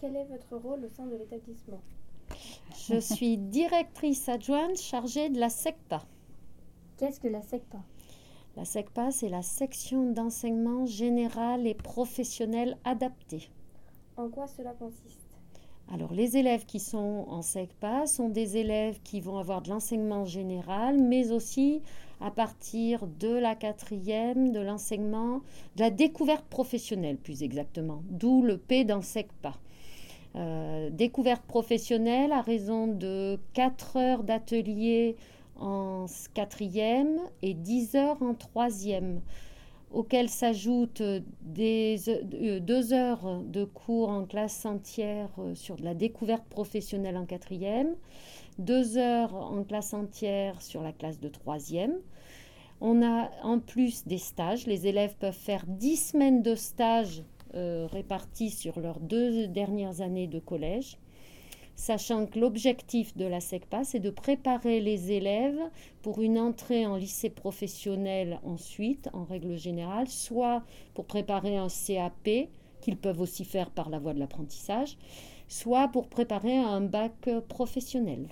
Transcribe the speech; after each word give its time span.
Quel 0.00 0.14
est 0.14 0.24
votre 0.26 0.56
rôle 0.56 0.84
au 0.84 0.88
sein 0.88 1.06
de 1.06 1.16
l'établissement? 1.16 1.80
Je 2.88 3.00
suis 3.00 3.36
directrice 3.36 4.28
adjointe 4.28 4.76
chargée 4.76 5.28
de 5.28 5.40
la 5.40 5.48
SECPA. 5.48 6.02
Qu'est-ce 6.96 7.18
que 7.18 7.26
la 7.26 7.42
SECPA 7.42 7.78
La 8.56 8.64
SECPA, 8.64 9.10
c'est 9.10 9.28
la 9.28 9.42
section 9.42 10.12
d'enseignement 10.12 10.86
général 10.86 11.66
et 11.66 11.74
professionnel 11.74 12.76
adapté. 12.84 13.50
En 14.16 14.28
quoi 14.28 14.46
cela 14.46 14.72
consiste? 14.74 15.37
Alors, 15.92 16.12
les 16.12 16.36
élèves 16.36 16.66
qui 16.66 16.80
sont 16.80 17.24
en 17.28 17.40
SECPA 17.40 18.06
sont 18.06 18.28
des 18.28 18.58
élèves 18.58 18.98
qui 19.02 19.20
vont 19.20 19.38
avoir 19.38 19.62
de 19.62 19.70
l'enseignement 19.70 20.26
général, 20.26 20.98
mais 20.98 21.32
aussi 21.32 21.80
à 22.20 22.30
partir 22.30 23.06
de 23.06 23.32
la 23.32 23.54
quatrième, 23.54 24.52
de 24.52 24.60
l'enseignement, 24.60 25.40
de 25.76 25.80
la 25.80 25.90
découverte 25.90 26.44
professionnelle 26.46 27.16
plus 27.16 27.42
exactement, 27.42 28.02
d'où 28.10 28.42
le 28.42 28.58
P 28.58 28.84
dans 28.84 29.00
SECPA. 29.00 29.54
Euh, 30.36 30.90
découverte 30.90 31.42
professionnelle 31.44 32.32
à 32.32 32.42
raison 32.42 32.86
de 32.86 33.38
4 33.54 33.96
heures 33.96 34.24
d'atelier 34.24 35.16
en 35.58 36.04
quatrième 36.34 37.18
et 37.40 37.54
10 37.54 37.94
heures 37.94 38.22
en 38.22 38.34
troisième, 38.34 39.20
auxquelles 39.90 40.28
s'ajoutent 40.28 41.02
des 41.40 41.96
euh, 42.08 42.60
deux 42.60 42.92
heures 42.92 43.40
de 43.42 43.64
cours 43.64 44.10
en 44.10 44.24
classe 44.24 44.66
entière 44.66 45.30
euh, 45.38 45.54
sur 45.54 45.76
de 45.76 45.84
la 45.84 45.94
découverte 45.94 46.44
professionnelle 46.44 47.16
en 47.16 47.24
quatrième, 47.24 47.94
deux 48.58 48.98
heures 48.98 49.34
en 49.34 49.64
classe 49.64 49.94
entière 49.94 50.60
sur 50.60 50.82
la 50.82 50.92
classe 50.92 51.20
de 51.20 51.28
troisième. 51.28 51.94
On 52.80 53.02
a 53.02 53.30
en 53.42 53.58
plus 53.58 54.06
des 54.06 54.18
stages. 54.18 54.66
Les 54.66 54.86
élèves 54.86 55.16
peuvent 55.18 55.32
faire 55.32 55.64
10 55.66 55.96
semaines 56.10 56.42
de 56.42 56.54
stage 56.54 57.24
euh, 57.54 57.88
répartis 57.90 58.50
sur 58.50 58.78
leurs 58.78 59.00
deux 59.00 59.48
dernières 59.48 60.00
années 60.00 60.26
de 60.26 60.38
collège, 60.38 60.98
sachant 61.78 62.26
que 62.26 62.40
l'objectif 62.40 63.16
de 63.16 63.24
la 63.24 63.40
SECPA, 63.40 63.84
c'est 63.84 64.00
de 64.00 64.10
préparer 64.10 64.80
les 64.80 65.12
élèves 65.12 65.60
pour 66.02 66.20
une 66.20 66.36
entrée 66.36 66.84
en 66.84 66.96
lycée 66.96 67.30
professionnel 67.30 68.40
ensuite, 68.44 69.08
en 69.12 69.24
règle 69.24 69.56
générale, 69.56 70.08
soit 70.08 70.64
pour 70.94 71.06
préparer 71.06 71.56
un 71.56 71.68
CAP, 71.68 72.48
qu'ils 72.80 72.96
peuvent 72.96 73.20
aussi 73.20 73.44
faire 73.44 73.70
par 73.70 73.90
la 73.90 74.00
voie 74.00 74.12
de 74.12 74.18
l'apprentissage, 74.18 74.98
soit 75.46 75.86
pour 75.88 76.08
préparer 76.08 76.56
un 76.56 76.80
bac 76.80 77.30
professionnel. 77.48 78.26